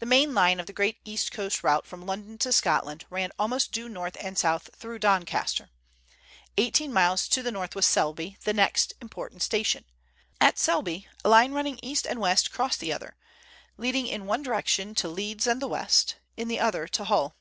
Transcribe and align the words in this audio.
The 0.00 0.04
main 0.04 0.34
line 0.34 0.58
of 0.58 0.66
the 0.66 0.72
great 0.72 0.98
East 1.04 1.30
Coast 1.30 1.62
route 1.62 1.86
from 1.86 2.04
London 2.04 2.38
to 2.38 2.50
Scotland 2.50 3.06
ran 3.08 3.30
almost 3.38 3.70
due 3.70 3.88
north 3.88 4.16
and 4.20 4.36
south 4.36 4.68
through 4.74 4.98
Doncaster. 4.98 5.70
Eighteen 6.56 6.92
miles 6.92 7.28
to 7.28 7.40
the 7.40 7.52
north 7.52 7.76
was 7.76 7.86
Selby, 7.86 8.36
the 8.42 8.52
next 8.52 8.94
important 9.00 9.42
station. 9.44 9.84
At 10.40 10.58
Selby 10.58 11.06
a 11.24 11.28
line 11.28 11.52
running 11.52 11.78
east 11.84 12.04
and 12.04 12.18
west 12.18 12.50
crossed 12.50 12.80
the 12.80 12.92
other, 12.92 13.14
leading 13.76 14.08
in 14.08 14.26
one 14.26 14.42
direction 14.42 14.92
to 14.96 15.08
Leeds 15.08 15.46
and 15.46 15.62
the 15.62 15.68
west, 15.68 16.16
in 16.36 16.48
the 16.48 16.58
other 16.58 16.88
to 16.88 17.04
Hull. 17.04 17.36